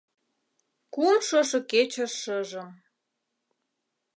[0.93, 2.69] Кум шошо кече шыжым